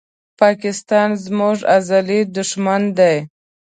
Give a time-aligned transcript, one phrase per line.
[0.41, 3.15] پاکستان زموږ ازلي دښمن دی